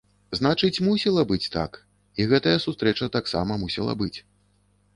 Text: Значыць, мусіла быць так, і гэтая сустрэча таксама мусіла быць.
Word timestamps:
Значыць, 0.37 0.81
мусіла 0.87 1.25
быць 1.31 1.51
так, 1.57 1.77
і 2.19 2.27
гэтая 2.33 2.55
сустрэча 2.65 3.11
таксама 3.19 3.61
мусіла 3.65 3.93
быць. 4.05 4.13